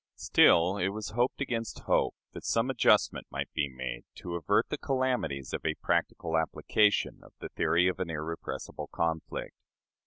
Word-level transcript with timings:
Still 0.15 0.77
it 0.79 0.87
was 0.87 1.09
hoped, 1.09 1.41
against 1.41 1.81
hope, 1.81 2.15
that 2.33 2.43
some 2.43 2.71
adjustment 2.71 3.27
might 3.29 3.53
be 3.53 3.69
made 3.69 4.03
to 4.15 4.33
avert 4.33 4.67
the 4.69 4.77
calamities 4.79 5.53
of 5.53 5.63
a 5.63 5.75
practical 5.75 6.35
application 6.39 7.19
of 7.21 7.33
the 7.39 7.49
theory 7.49 7.87
of 7.87 7.99
an 7.99 8.09
"irrepressible 8.09 8.87
conflict." 8.91 9.53